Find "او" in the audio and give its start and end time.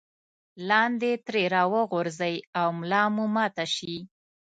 2.59-2.67